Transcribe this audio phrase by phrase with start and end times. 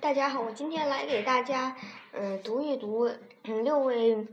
[0.00, 1.76] 大家好，我今天来给大家
[2.12, 3.10] 嗯读一读
[3.42, 4.28] 嗯六位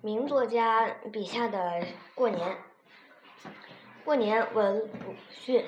[0.00, 2.56] 名作家笔下的过年。
[4.04, 5.64] 过年文鲁迅。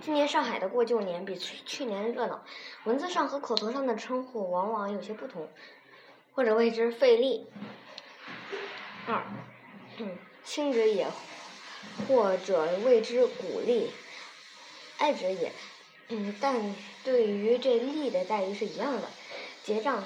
[0.00, 2.42] 今年上海的过旧年比去去年热闹，
[2.84, 5.46] 文字上和口头上的称呼往往有些不同，
[6.32, 7.46] 或者谓之费力。
[9.06, 9.22] 二，
[9.98, 11.06] 嗯，亲者也，
[12.08, 13.90] 或者谓之鼓励，
[14.96, 15.52] 爱者也。
[16.08, 16.74] 嗯，但
[17.04, 19.08] 对于这利的待遇是一样的。
[19.64, 20.02] 结账，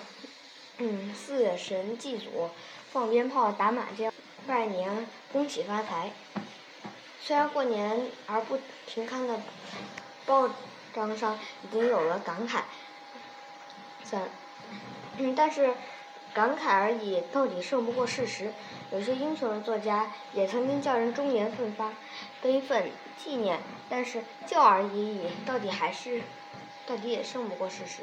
[0.79, 2.51] 嗯，祀神祭祖，
[2.91, 4.13] 放鞭炮，打麻将，
[4.47, 6.13] 拜年，恭喜发财。
[7.21, 9.41] 虽然过年而不停刊的
[10.27, 10.51] 报
[10.95, 12.61] 章上已经有了感慨，
[14.05, 14.29] 三，
[15.17, 15.75] 嗯，但是
[16.33, 18.53] 感慨而已，到底胜不过事实。
[18.93, 21.93] 有些英雄的作家也曾经叫人中年奋发，
[22.41, 23.59] 悲愤纪念，
[23.89, 26.23] 但是叫而已矣，到底还是，
[26.87, 28.03] 到底也胜不过事实。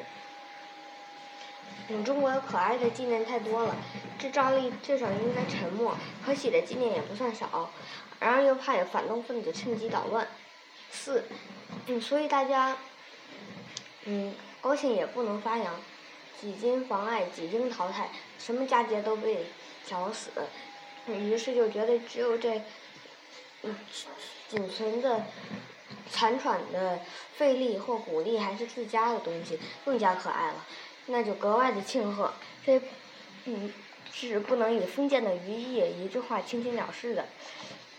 [1.88, 3.76] 嗯，中国可爱的纪念太多了，
[4.20, 7.72] 这照例至少应该沉默，可喜的纪念也不算少，
[8.20, 10.28] 然而又怕有反动分子趁机捣乱。
[10.92, 11.26] 四，
[11.88, 12.78] 嗯，所以大家，
[14.06, 15.74] 嗯，高兴也不能发扬，
[16.40, 19.48] 几经妨碍，几经淘汰，什么佳节都被
[19.86, 20.30] 绞死。
[21.08, 22.62] 于是就觉得只有这，
[23.64, 23.76] 嗯，
[24.48, 25.26] 仅存的
[26.10, 27.00] 残喘的
[27.36, 30.66] 费力或鼓励还是自家的东西更加可爱了，
[31.08, 32.34] 那就格外的庆贺。
[32.66, 32.82] 这，
[33.46, 33.72] 嗯，
[34.12, 37.26] 是不能以封建的余意一句话轻轻了事的，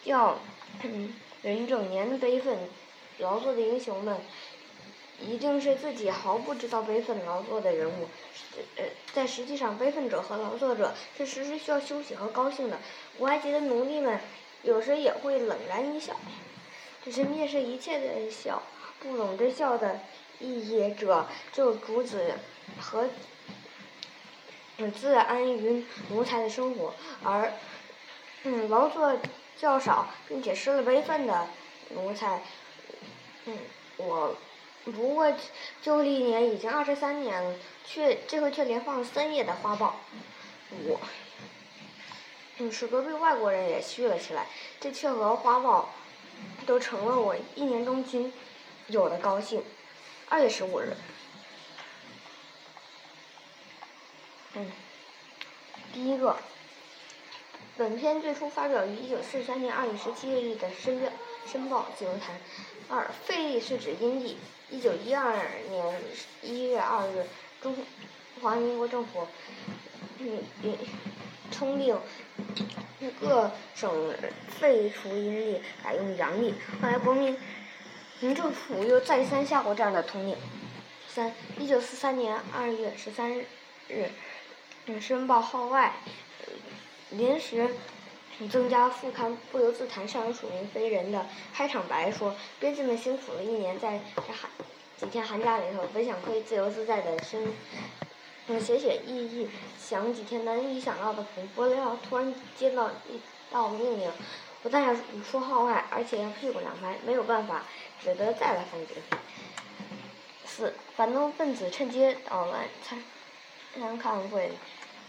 [0.05, 0.39] 叫，
[0.83, 2.59] 嗯，人整年悲愤
[3.19, 4.19] 劳作的英雄们。
[5.21, 8.09] 一定是自己毫不知道悲愤劳作的人物，
[8.77, 12.77] 呃，在实际上，悲愤者和劳作者是时时需要休息和高兴的。
[13.17, 14.19] 古埃及的奴隶们
[14.65, 16.17] 有时也会冷然一笑，
[17.05, 18.63] 只是蔑视一切的笑，
[18.99, 20.01] 不懂这笑的
[20.41, 22.35] 意义者，就主子
[22.81, 23.07] 和
[24.95, 27.53] 自安于奴才的生活，而
[28.45, 29.17] 嗯，劳作
[29.57, 31.47] 较少并且失了悲愤的
[31.91, 32.43] 奴才，
[33.45, 33.59] 嗯，
[33.99, 34.35] 我。
[34.85, 35.33] 不过，
[35.81, 37.55] 旧历年已经二十三年了，
[37.87, 39.97] 却这回却连放了三夜的花报，
[40.87, 41.01] 我，
[42.71, 44.47] 使隔壁外国人也续了起来，
[44.79, 45.89] 这却和花报，
[46.67, 48.33] 都成了我一年中仅
[48.89, 49.63] 有的高兴。
[50.29, 50.97] 二月十五日，
[54.55, 54.71] 嗯，
[55.93, 56.37] 第一个，
[57.77, 61.13] 本片最初发表于一九四三年二月十七日的《申月
[61.47, 62.41] 申报》自由谈。
[62.89, 64.37] 二，费力是指阴历。
[64.71, 65.37] 一九一二
[65.69, 66.03] 年
[66.43, 67.27] 一月二日，
[67.61, 67.77] 中
[68.41, 69.29] 华民国政府
[70.19, 70.79] 嗯嗯
[71.55, 71.97] 通令
[73.21, 74.15] 各省
[74.49, 76.53] 废除阴历，改用阳历。
[76.81, 77.39] 后来国民
[78.21, 80.37] 民政府又再三下过这样的通令。
[81.09, 83.45] 三，一九四三年二月十三日，
[84.87, 85.95] 嗯，申报号外
[87.11, 87.71] 临时。
[88.51, 94.51] 增加副刊不由自弹，上有署名非人的开场白说：“编辑们辛苦了一年，在这寒
[94.97, 97.47] 几天寒假里头，本想可以自由自在的生，
[98.47, 101.25] 嗯，写写意意，想几天难以想到的，
[101.55, 104.11] 不料突然接到一道命令，
[104.63, 107.63] 不但要出号外，而且要屁股两拍，没有办法，
[108.03, 109.01] 只得再来放几个
[110.45, 113.03] 四，反动分子趁机捣乱，参
[113.81, 114.53] 参看会，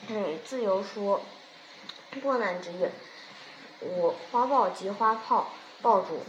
[0.08, 1.22] 嗯，自由说，
[2.24, 2.92] 过难之月。
[3.82, 5.50] 五花炮及花炮
[5.82, 6.24] 爆竹。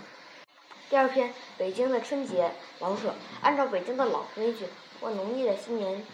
[0.91, 3.15] 第二篇，北京的春节老舍。
[3.41, 4.67] 按照北京的老规矩，
[5.01, 6.05] 过农历的新年，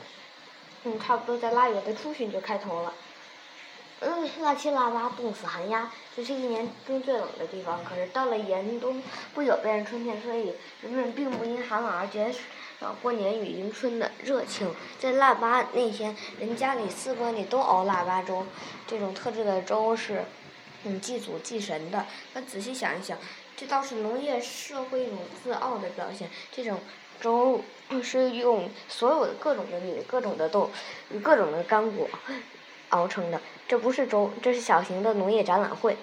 [0.84, 2.92] 嗯，差不多在腊月的初旬就开头了。
[4.00, 7.84] 嗯，腊七腊八冻死寒鸦，这是一年中最冷的地方。
[7.84, 12.32] 可是到了严冬，不久便是春天，所以人们并不因寒冷而减
[12.80, 14.74] 少过年与迎春的热情。
[14.98, 18.44] 在腊八那天，人家里四锅里都熬腊八粥，
[18.86, 20.24] 这种特制的粥是。
[20.84, 22.06] 嗯，祭祖祭神的。
[22.34, 23.16] 可仔细想一想，
[23.56, 26.28] 这倒是农业社会一种自傲的表现。
[26.50, 26.80] 这种
[27.22, 27.62] 粥
[28.02, 30.70] 是用所有的各种的米、各种的豆、
[31.22, 32.08] 各种的干果
[32.88, 33.40] 熬成的。
[33.68, 35.96] 这不是粥，这是小型的农业展览会。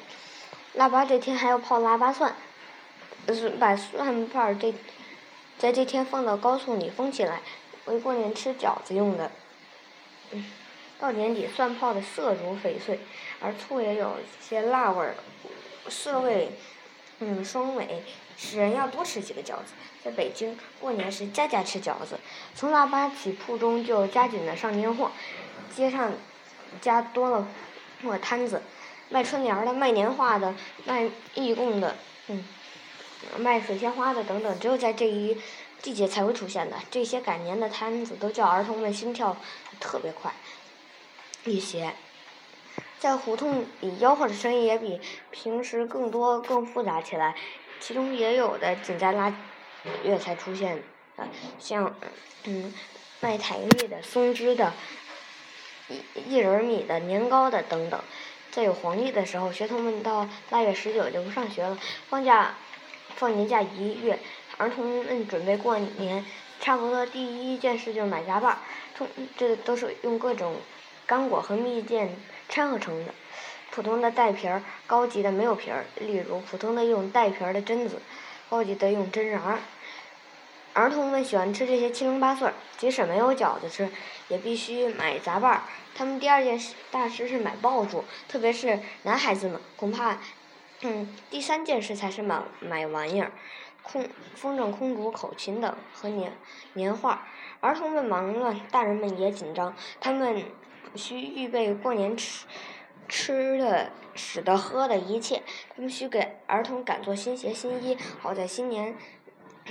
[0.73, 2.33] 腊八这天还要泡腊八蒜，
[3.59, 4.73] 把蒜瓣儿这
[5.57, 7.41] 在这天放到高醋里封起来，
[7.85, 9.29] 为过年吃饺子用的。
[10.99, 12.99] 到年底，蒜泡的色如翡翠，
[13.41, 15.15] 而醋也有些辣味儿，
[15.89, 16.51] 色味
[17.19, 18.03] 嗯双美，
[18.39, 19.73] 使人要多吃几个饺子。
[20.01, 22.17] 在北京过年时，家家吃饺子，
[22.55, 25.11] 从腊八起，铺中就加紧的上年货，
[25.75, 26.13] 街上
[26.79, 27.45] 加多了
[28.01, 28.61] 货摊子，
[29.09, 30.55] 卖春联的、卖年画的、
[30.85, 31.97] 卖义供的，
[32.29, 32.45] 嗯，
[33.37, 35.37] 卖水仙花的等等，只有在这一
[35.81, 36.77] 季节才会出现的。
[36.89, 39.35] 这些赶年的摊子都叫儿童们心跳
[39.81, 40.33] 特别快
[41.43, 41.93] 一些。
[42.99, 45.01] 在胡同里吆喝的声音也比
[45.31, 47.35] 平时更多、更复杂起来，
[47.79, 49.33] 其中也有的仅在腊
[50.03, 50.83] 月才出现
[51.17, 51.27] 的，
[51.57, 51.95] 像
[52.43, 52.73] 嗯
[53.19, 54.73] 卖台历的、松枝的、
[55.87, 57.99] 一一仁米的、年糕的等等。
[58.51, 61.77] 在有黄历的时候，学童们到腊月十九就不上学了，
[62.09, 62.55] 放假
[63.15, 64.19] 放年假一月，
[64.57, 66.25] 儿童们准备过年，
[66.59, 68.57] 差不多第一件事就是买杂拌儿，
[68.97, 70.55] 通这都是用各种
[71.05, 72.15] 干果和蜜饯。
[72.51, 73.13] 掺合成的，
[73.71, 75.85] 普通的带皮儿，高级的没有皮儿。
[75.99, 78.01] 例如，普通的用带皮儿的榛子，
[78.49, 79.59] 高级的用榛瓤儿。
[80.73, 83.89] 儿童们喜欢吃这些七零八碎儿，即使没有饺子吃，
[84.27, 85.61] 也必须买杂拌儿。
[85.95, 90.17] 他们第二件事大事是买爆竹，特别是男孩子们，恐怕，
[90.81, 93.31] 嗯，第三件事才是买买玩意儿，
[93.83, 96.33] 空风筝、空竹、口琴等和年
[96.73, 97.27] 年画。
[97.59, 100.43] 儿童们忙乱，大人们也紧张，他们。
[100.95, 102.47] 需预备过年吃
[103.09, 105.43] 吃的、使的、喝的一切。
[105.75, 108.95] 他们需给儿童赶做新鞋、新衣，好在新年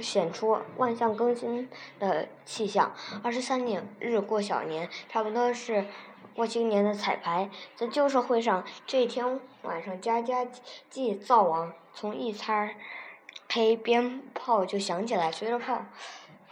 [0.02, 2.92] 显出万象更新的气象。
[3.22, 5.86] 二十三年日过小年，差不多是
[6.34, 7.48] 过新年的彩排。
[7.76, 10.46] 在旧社会上，这天晚上家家
[10.90, 12.68] 祭灶王，从一擦
[13.48, 15.86] 黑鞭炮就响起来，随着炮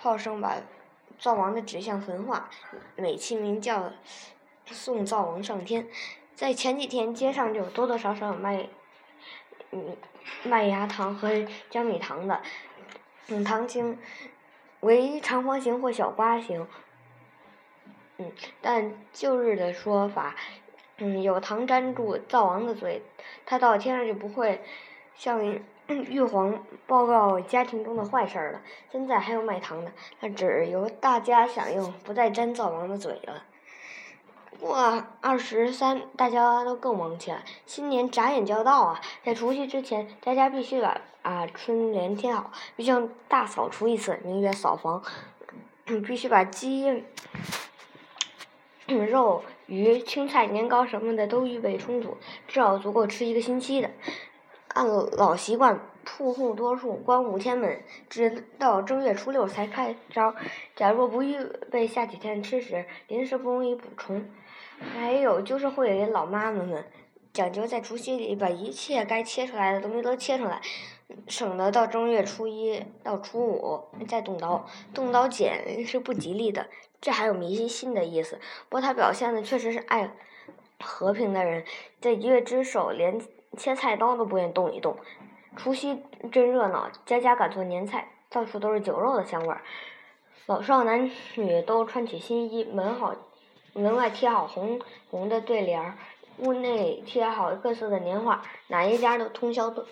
[0.00, 0.56] 炮声把
[1.18, 2.48] 灶王的纸像焚化，
[2.94, 3.92] 美其名叫。
[4.68, 5.86] 送灶王上天，
[6.36, 8.68] 在前几天街上就多多少少有卖，
[9.70, 9.96] 嗯，
[10.44, 12.42] 麦芽糖和江米糖的，
[13.28, 13.98] 嗯，糖形
[14.80, 16.68] 为长方形或小瓜形，
[18.18, 18.30] 嗯，
[18.60, 20.36] 但旧日的说法，
[20.98, 23.00] 嗯，有糖粘住灶王的嘴，
[23.46, 24.62] 他到天上就不会
[25.14, 25.40] 向
[25.88, 28.60] 玉皇报告家庭中的坏事了。
[28.92, 29.90] 现在还有卖糖的，
[30.20, 33.44] 那只由大家享用，不再粘灶王的嘴了。
[34.60, 37.44] 过二十三，大家都更忙起来。
[37.66, 39.00] 新年眨眼就要到啊！
[39.24, 42.92] 在除夕之前，家家必须把啊春联贴好，必须
[43.28, 45.02] 大扫除一次，名曰扫房。
[46.04, 47.04] 必须把鸡、
[48.86, 52.16] 肉、鱼、青菜、年糕什么的都预备充足，
[52.48, 53.90] 至少足够吃一个星期的。
[54.68, 60.34] 按老习惯，铺户多数关五天门，直到正月初六才开张。
[60.76, 61.36] 假若不预
[61.70, 64.24] 备下几天吃食，临时不容易补充。
[64.78, 66.84] 还有就是会给老妈妈们，
[67.32, 70.60] 讲究在除夕里把一切该切出来的东西都切出来，
[71.26, 74.64] 省得到正月初一到初五再动刀。
[74.94, 76.68] 动刀剪是不吉利的，
[77.00, 78.38] 这还有迷信的意思。
[78.68, 80.12] 不过他表现的确实是爱
[80.78, 81.64] 和平的人，
[82.00, 83.20] 在一月之首连
[83.56, 84.96] 切菜刀都不愿动一动。
[85.56, 89.62] 除夕真热闹，家家赶做年菜，到处都是酒肉的香味儿。
[90.46, 93.16] 老少男女都穿起新衣，门好。
[93.72, 94.80] 门外贴好红
[95.10, 95.98] 红的对联儿，
[96.38, 99.84] 屋内贴好各色的年画，哪一家都通宵灯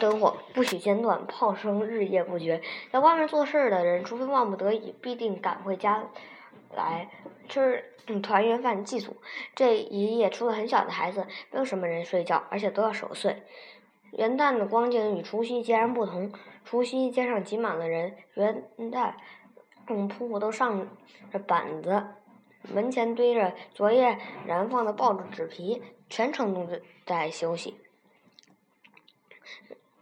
[0.00, 2.60] 灯火，不许间断，炮声日夜不绝。
[2.90, 6.02] 在外面做事的人，除非万不得已，必定赶回家
[6.74, 7.08] 来
[7.48, 7.84] 吃
[8.20, 9.16] 团圆饭祭祖。
[9.54, 13.44] 这一夜，除了很小的孩子，没有什么人睡觉，而且都要守岁。
[14.16, 16.32] 元旦的光景与除夕截然不同，
[16.64, 19.12] 除夕街上挤满了人，元旦
[19.88, 20.88] 嗯铺户都上
[21.30, 22.06] 着板子。
[22.72, 26.66] 门前堆着昨夜燃放的爆竹纸皮，全城都
[27.04, 27.76] 在休息。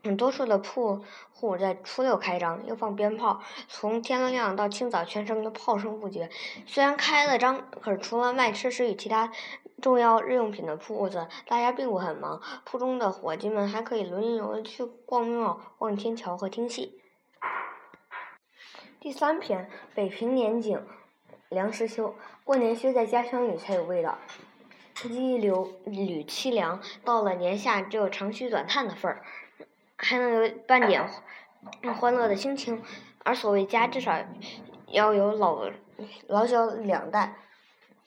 [0.04, 1.02] 嗯多数的铺
[1.33, 6.30] 户在初六开张，又放鞭炮，从天亮到清早，全城的炮声不绝。
[6.66, 9.33] 虽然开了张，可是除了卖吃食与其他
[9.83, 12.40] 重要日用品的铺子，大家并不很忙。
[12.64, 17.00] 铺中的伙计们还可以轮流去逛庙、望天桥和听戏。
[19.00, 20.87] 第三篇，北平年景。
[21.50, 24.19] 梁实秋，过年需在家乡里才有味道。
[25.04, 29.23] 一流缕凄凉，到了年下只有长吁短叹的份儿，
[29.97, 31.07] 还能有半点
[32.00, 32.83] 欢乐的心情。
[33.23, 34.19] 而所谓家，至少
[34.88, 35.69] 要有老
[36.26, 37.37] 老小两代，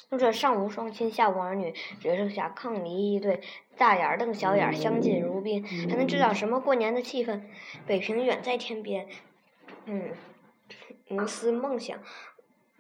[0.10, 3.42] 或者上无双亲，下无儿女，只剩下伉俪一对，
[3.78, 7.42] 大眼瞪小眼，相敬如宾，还能知道什么过年的气氛。
[7.86, 9.08] 北平远在天边，
[9.86, 10.12] 嗯，
[11.10, 12.00] 无思梦想。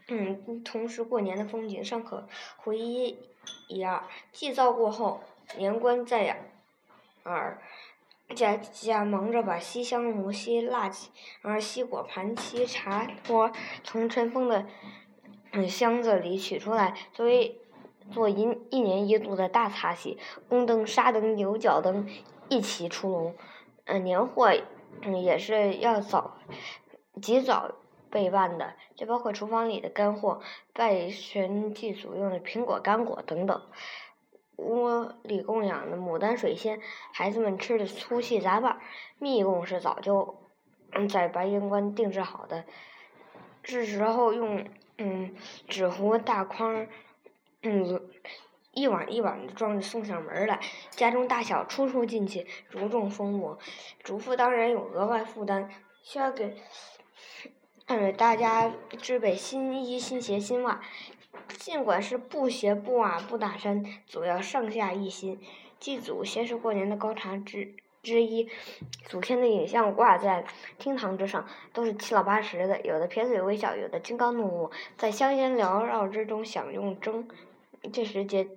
[0.10, 3.17] 嗯，同时过年的风景尚可回忆
[3.67, 4.03] 一二。
[4.31, 5.22] 祭灶过后，
[5.57, 6.43] 年关在
[7.24, 7.62] 耳，
[8.34, 10.89] 家家忙着把西厢炉、西蜡
[11.41, 13.51] 而西果盘、西茶托
[13.84, 14.65] 从尘封的
[15.68, 17.60] 箱子里取出来，作为
[18.12, 20.18] 做一一年一度的大擦洗。
[20.50, 22.08] 宫灯、纱灯、牛角灯
[22.50, 23.36] 一齐出笼。
[23.86, 24.51] 嗯，年货
[25.01, 26.38] 嗯也是要早。
[27.22, 27.72] 及早
[28.12, 30.39] 备办的，就包括厨房里的干货、
[30.74, 33.62] 拜神祭祖用的苹果、干果等等。
[34.58, 34.88] 屋
[35.24, 36.80] 里供养的牡丹水仙，
[37.13, 38.80] 孩子们吃的粗细杂拌，
[39.20, 40.36] 蜜供是早就
[41.10, 42.66] 在白云观定制好的，
[43.63, 44.66] 是时候用
[44.98, 45.36] 嗯
[45.68, 46.88] 纸糊大筐
[47.62, 48.10] 嗯
[48.72, 50.60] 一碗一碗的装着送上门来。
[50.92, 53.58] 家中大小出出进进，如众疯魔。
[54.04, 55.70] 主妇当然有额外负担，
[56.04, 56.56] 需要给
[57.88, 60.82] 嗯大家置备新衣、新鞋、新袜。
[61.58, 65.39] 尽管是布鞋、布袜、布大衫，总要上下一心。
[65.80, 68.50] 祭祖先是过年的高潮之之一，
[69.06, 70.46] 祖先的影像挂在
[70.77, 77.27] 厅堂之上，都是七老八十的，有的撇嘴微笑，有的金刚怒目，在香烟缭绕之中享用蒸。
[77.94, 78.48] 这时节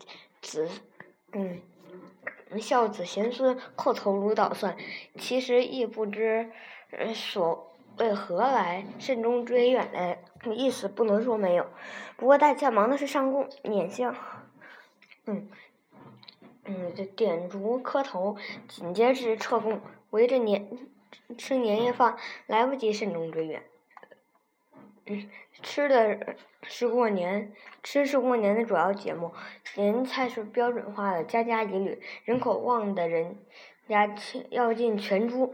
[0.40, 0.68] 子，
[1.32, 1.60] 嗯，
[2.60, 4.76] 孝子贤孙叩头如捣蒜，
[5.18, 6.50] 其实亦不知
[7.14, 7.66] 所。
[7.98, 10.54] 为何来慎终追远的？
[10.54, 11.66] 意思不能说没有，
[12.16, 14.14] 不过大家忙的是上供、捻香，
[15.26, 15.50] 嗯，
[16.72, 18.36] 嗯，这点烛磕头，
[18.68, 20.68] 紧接着撤供，围着年
[21.36, 23.64] 吃年夜饭，来不及慎重追远。
[25.06, 25.28] 嗯，
[25.62, 29.32] 吃的是过年，吃是过年的主要节目，
[29.74, 33.36] 年菜是标准化的，家家一律，人口旺的人
[33.88, 34.14] 家
[34.50, 35.52] 要进全猪。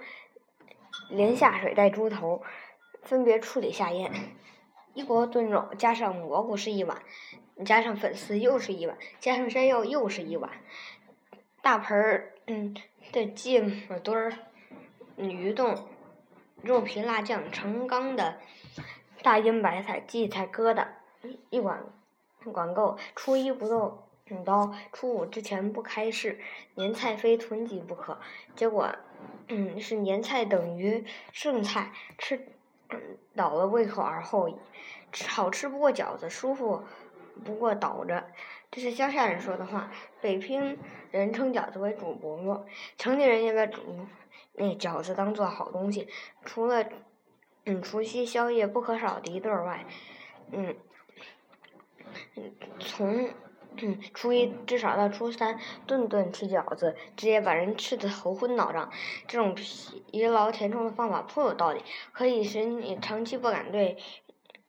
[1.09, 2.43] 连下水带猪头，
[3.03, 4.13] 分别处理下咽。
[4.93, 7.03] 一锅炖肉加上蘑菇是一碗，
[7.65, 10.51] 加上粉丝又是一碗，加上山药又是一碗。
[11.67, 12.77] 大盆儿嗯
[13.11, 14.33] 的芥末墩儿、
[15.17, 15.77] 鱼冻、
[16.63, 18.39] 肉皮辣酱、成缸的
[19.21, 20.87] 大英白菜、荠菜疙瘩，
[21.51, 21.85] 一碗
[22.53, 22.97] 管够。
[23.17, 23.99] 初一不动
[24.45, 26.39] 刀，初五之前不开市，
[26.77, 28.17] 年菜非囤积不可。
[28.55, 28.95] 结果。
[29.49, 32.47] 嗯，是年菜等于剩菜，吃
[33.35, 34.55] 倒了胃口而后已。
[35.27, 36.85] 好吃不过饺子，舒服
[37.45, 38.29] 不过倒着。
[38.71, 39.91] 这是乡下人说的话。
[40.21, 40.79] 北平
[41.11, 42.65] 人称饺子为主饽饽，
[42.99, 43.81] 城里人也把煮
[44.55, 46.09] 那饺子当做好东西。
[46.45, 46.85] 除了
[47.65, 49.87] 嗯除夕宵夜不可少的一对外，
[50.53, 50.77] 嗯
[52.37, 53.31] 嗯从。
[53.83, 58.91] 嗯，初一至少到初三，顿顿吃饺子，直接把人吃的头昏脑胀。
[59.29, 63.99] 这种疲劳填充的方法颇有道理，可以使你长期不敢对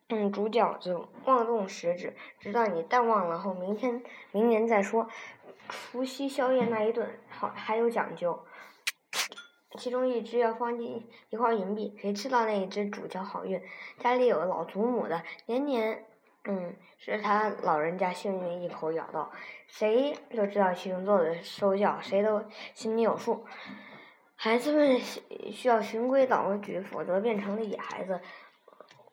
[0.09, 5.09] 嗯煮饺子妄动食指，直到你淡忘了后，明天明年再说。
[5.67, 8.45] 除夕宵夜那一顿好还有讲究，
[9.77, 13.61] 其中一只要放进一块银币，谁吃到那一只主交好运。
[13.99, 16.05] 家里有老祖母的，年年。
[16.49, 19.29] 嗯，是他老人家幸运一口咬到，
[19.67, 22.41] 谁都知道其中做的收效，谁都
[22.73, 23.45] 心里有数。
[24.37, 24.97] 孩子们
[25.51, 28.21] 需要循规蹈矩，否则变成了野孩子。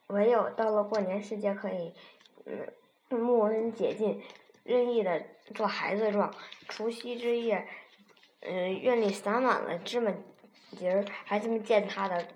[0.09, 1.93] 唯有到了过年时节，可以
[2.47, 4.23] 嗯，穆恩解禁，
[4.63, 5.23] 任意的
[5.55, 6.35] 做孩子状。
[6.69, 7.67] 除夕之夜，
[8.41, 10.13] 嗯，院里撒满了芝麻
[10.77, 12.27] 节儿，孩子们见他的。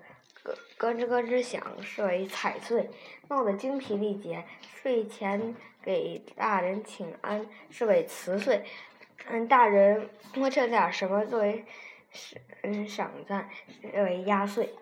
[0.41, 2.85] 咯咯吱咯吱响，视为踩碎；
[3.27, 4.45] 闹得精疲力竭。
[4.61, 8.63] 睡前给大人请安，视为辞岁。
[9.27, 11.65] 嗯，大人摸这点什么作为
[12.63, 13.49] 嗯赏赞，
[13.81, 14.73] 视为压岁。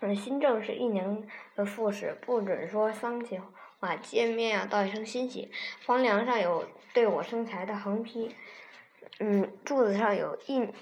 [0.00, 3.40] 嗯，新政是一年的复试，不准说丧气
[3.80, 3.96] 话。
[3.96, 5.50] 见面要道一声欣喜。
[5.80, 8.34] 房梁上有对我生财的横批，
[9.20, 10.72] 嗯，柱子上有印。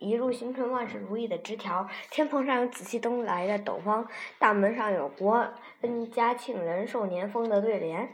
[0.00, 4.06] 一路新春万事如意的枝条，天棚上有紫气东来的斗方，
[4.38, 5.48] 大门上有国
[5.80, 8.10] 恩家庆人寿年丰的对联。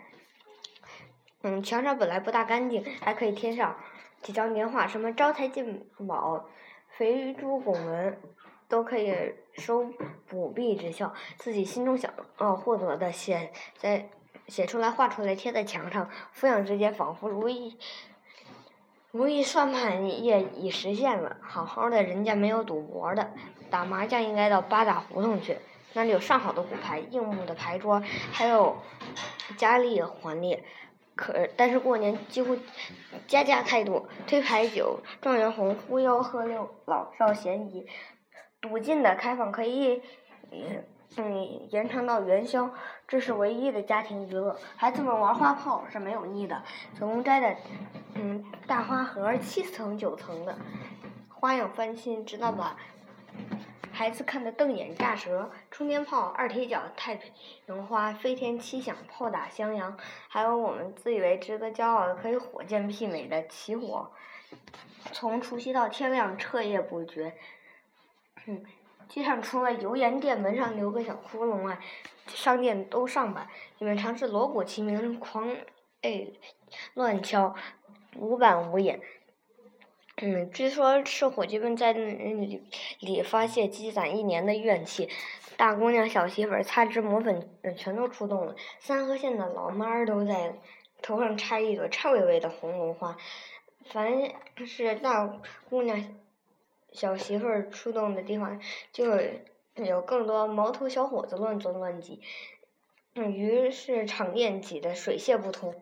[1.42, 3.76] 嗯，墙上本来不大干净，还可以贴上
[4.22, 6.48] 几张年画，什么招财进宝、
[6.90, 8.20] 肥猪拱门，
[8.68, 9.92] 都可以收
[10.28, 11.12] 补弊之效。
[11.36, 14.08] 自己心中想要获得的，写在
[14.48, 17.78] 写出来、画出来、贴在墙上，抚养之间仿佛如意。
[19.12, 23.32] 如意算盘也已实现了，好好的人家没有赌博的，
[23.68, 25.58] 打麻将应该到八大胡同去，
[25.94, 28.76] 那里有上好的骨牌、硬木的牌桌，还有
[29.56, 30.62] 佳丽环列。
[31.16, 32.56] 可但是过年几乎
[33.26, 37.86] 家家开赌，推牌九、状元红、呼吆喝六、老少咸宜，
[38.60, 40.02] 赌尽的开放可以。
[41.16, 42.70] 嗯，延长到元宵，
[43.08, 44.56] 这是唯一的家庭娱乐。
[44.76, 46.62] 孩子们玩花炮是没有腻的。
[46.94, 47.56] 子宫摘的，
[48.14, 50.56] 嗯，大花盒七层九层的，
[51.28, 52.76] 花样翻新，直到把
[53.92, 55.50] 孩子看得瞪眼炸舌。
[55.70, 59.96] 冲天炮、二踢脚、太平花、飞天七响、炮打襄阳，
[60.28, 64.12] 还有我们自以为值得骄傲的可以火箭媲美的起火，
[65.12, 67.34] 从除夕到天亮彻夜不绝。
[68.50, 68.64] 嗯。
[69.08, 71.80] 街上除了油盐店门上留个小窟窿外，
[72.28, 73.48] 商店都上班。
[73.78, 75.56] 你们尝试锣鼓齐鸣，狂
[76.02, 76.28] 哎
[76.94, 77.52] 乱敲，
[78.14, 79.00] 无板无眼。
[80.22, 82.62] 嗯，据说是伙计们在那里
[83.00, 85.08] 里发泄积攒一年的怨气。
[85.56, 88.54] 大姑娘、小媳妇儿、擦脂抹粉，全都出动了。
[88.78, 90.54] 三河县的老妈儿都在
[91.02, 93.16] 头上插一朵颤巍巍的红绒花。
[93.86, 94.12] 凡
[94.64, 95.26] 是大
[95.68, 96.00] 姑娘、
[96.92, 98.60] 小媳妇儿出动的地方，
[98.92, 99.04] 就
[99.74, 102.20] 有更多毛头小伙子乱钻乱挤。
[103.14, 105.74] 于是场面挤得水泄不通。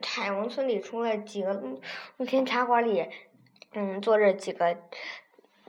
[0.00, 1.52] 彩王村里除了几个
[2.16, 3.08] 露天茶馆里。
[3.76, 4.78] 嗯，坐着几个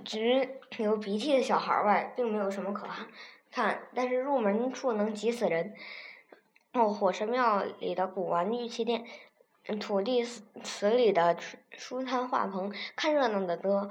[0.03, 3.07] 直流鼻涕的小孩外，并没有什么可怕
[3.49, 3.87] 看。
[3.95, 5.73] 但是入门处能挤死人。
[6.73, 9.03] 哦，火神庙里的古玩玉器店，
[9.79, 11.37] 土地祠里的
[11.71, 13.89] 书摊画棚，看热闹的多，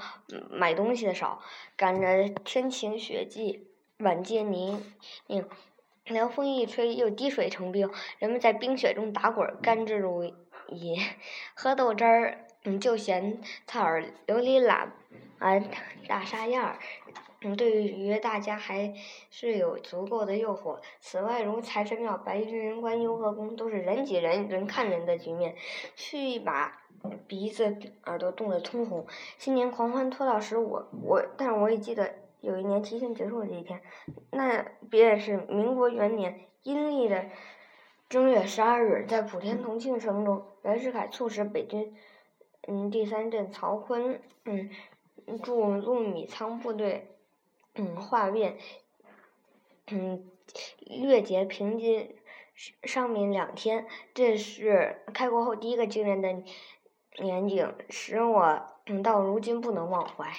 [0.50, 1.42] 买东西的少。
[1.76, 3.60] 赶着天晴雪霁，
[3.98, 4.82] 晚间泥
[5.26, 5.44] 泞，
[6.04, 7.90] 凉风一吹，又滴水成冰。
[8.18, 10.24] 人们在冰雪中打滚，甘之如
[10.68, 11.00] 饴，
[11.54, 12.46] 喝豆汁儿。
[12.66, 14.88] 嗯，就嫌草儿琉璃喇
[15.38, 15.62] 啊
[16.08, 16.78] 大沙样儿，
[17.56, 18.94] 对于大家还
[19.30, 20.78] 是有足够的诱惑。
[21.00, 25.56] 此外，如财神庙、白云人观、雍和宫，都是人挤人、人看人的局面，
[25.96, 26.80] 去一把
[27.26, 29.04] 鼻子、耳朵冻得通红。
[29.36, 33.80] 新年狂欢拖到十五，我，但是我也记得有一年提前结束的这一天，
[34.30, 37.26] 那便是民国元年阴历的
[38.08, 41.94] 正月十二日，在普天同庆声中，袁世凯促使北军。
[42.66, 44.70] 嗯，第三镇曹锟，嗯，
[45.42, 47.13] 驻陆米仓部队，
[47.76, 48.56] 嗯，画面，
[49.88, 50.30] 嗯，
[50.80, 52.14] 略结平均
[52.82, 56.42] 上面两天，这是开国后第一个惊人的
[57.22, 58.62] 年景，使我
[59.02, 60.32] 到如今不能忘怀。